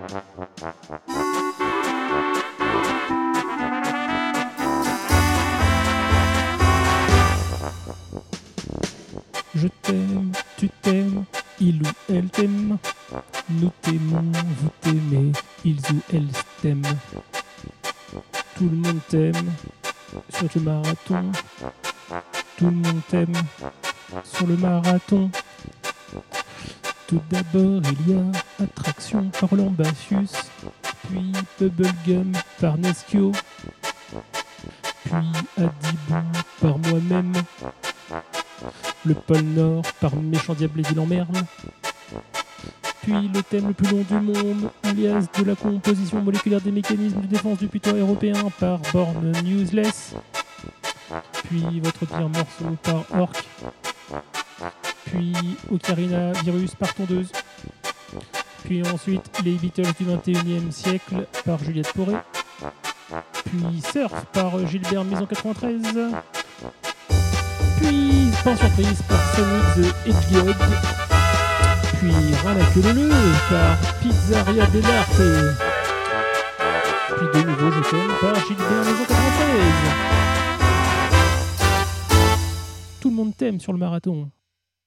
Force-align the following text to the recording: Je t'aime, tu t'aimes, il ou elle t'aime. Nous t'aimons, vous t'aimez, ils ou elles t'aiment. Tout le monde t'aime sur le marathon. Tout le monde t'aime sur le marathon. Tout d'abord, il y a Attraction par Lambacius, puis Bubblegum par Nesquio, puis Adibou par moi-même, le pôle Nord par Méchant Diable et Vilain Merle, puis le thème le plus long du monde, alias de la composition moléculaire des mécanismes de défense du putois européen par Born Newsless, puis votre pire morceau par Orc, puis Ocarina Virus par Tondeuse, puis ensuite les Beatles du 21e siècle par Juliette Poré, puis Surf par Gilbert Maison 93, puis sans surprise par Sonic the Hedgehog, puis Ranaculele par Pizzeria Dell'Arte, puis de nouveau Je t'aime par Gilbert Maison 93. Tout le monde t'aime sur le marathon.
Je 0.00 0.06
t'aime, 9.82 10.32
tu 10.56 10.68
t'aimes, 10.82 11.24
il 11.60 11.82
ou 11.82 11.86
elle 12.08 12.28
t'aime. 12.28 12.78
Nous 13.50 13.72
t'aimons, 13.82 14.30
vous 14.60 14.70
t'aimez, 14.80 15.32
ils 15.64 15.80
ou 15.92 16.00
elles 16.12 16.28
t'aiment. 16.62 16.82
Tout 18.56 18.68
le 18.68 18.76
monde 18.76 19.00
t'aime 19.08 19.52
sur 20.28 20.48
le 20.54 20.60
marathon. 20.60 21.32
Tout 22.56 22.66
le 22.66 22.70
monde 22.70 23.00
t'aime 23.08 23.34
sur 24.22 24.46
le 24.46 24.56
marathon. 24.56 25.28
Tout 27.08 27.20
d'abord, 27.30 27.82
il 27.84 28.10
y 28.12 28.14
a 28.14 28.22
Attraction 28.60 29.30
par 29.40 29.54
Lambacius, 29.54 30.50
puis 31.08 31.32
Bubblegum 31.60 32.32
par 32.60 32.76
Nesquio, 32.76 33.32
puis 35.04 35.14
Adibou 35.56 36.22
par 36.60 36.78
moi-même, 36.78 37.32
le 39.04 39.14
pôle 39.14 39.42
Nord 39.42 39.84
par 40.00 40.16
Méchant 40.16 40.54
Diable 40.54 40.80
et 40.80 40.82
Vilain 40.82 41.06
Merle, 41.06 41.44
puis 43.02 43.30
le 43.32 43.42
thème 43.44 43.68
le 43.68 43.74
plus 43.74 43.90
long 43.90 44.02
du 44.02 44.14
monde, 44.14 44.70
alias 44.82 45.26
de 45.38 45.44
la 45.44 45.54
composition 45.54 46.20
moléculaire 46.20 46.60
des 46.60 46.72
mécanismes 46.72 47.20
de 47.20 47.26
défense 47.26 47.58
du 47.58 47.68
putois 47.68 47.92
européen 47.92 48.50
par 48.58 48.80
Born 48.92 49.32
Newsless, 49.44 50.14
puis 51.44 51.80
votre 51.80 52.06
pire 52.06 52.28
morceau 52.28 52.76
par 52.82 53.04
Orc, 53.20 53.44
puis 55.04 55.32
Ocarina 55.72 56.32
Virus 56.42 56.74
par 56.74 56.92
Tondeuse, 56.92 57.30
puis 58.68 58.82
ensuite 58.92 59.30
les 59.46 59.54
Beatles 59.54 59.94
du 59.98 60.04
21e 60.04 60.70
siècle 60.70 61.26
par 61.46 61.58
Juliette 61.64 61.90
Poré, 61.94 62.12
puis 63.46 63.80
Surf 63.80 64.26
par 64.34 64.66
Gilbert 64.66 65.04
Maison 65.04 65.24
93, 65.24 65.82
puis 67.80 68.30
sans 68.44 68.56
surprise 68.56 69.00
par 69.08 69.34
Sonic 69.34 69.64
the 69.74 69.86
Hedgehog, 70.06 70.56
puis 71.98 72.12
Ranaculele 72.44 73.10
par 73.48 73.78
Pizzeria 74.02 74.66
Dell'Arte, 74.66 75.22
puis 77.16 77.40
de 77.40 77.46
nouveau 77.46 77.70
Je 77.72 77.80
t'aime 77.88 78.12
par 78.20 78.34
Gilbert 78.46 78.84
Maison 78.84 79.04
93. 79.08 79.18
Tout 83.00 83.08
le 83.08 83.16
monde 83.16 83.34
t'aime 83.34 83.60
sur 83.60 83.72
le 83.72 83.78
marathon. 83.78 84.28